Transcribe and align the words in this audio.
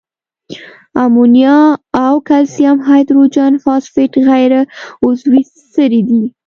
امونیا 1.03 1.57
او 2.03 2.13
کلسیم 2.29 2.77
هایدروجن 2.87 3.53
فاسفیټ 3.65 4.13
غیر 4.27 4.53
عضوي 5.05 5.41
سرې 5.73 6.01
دي. 6.09 6.23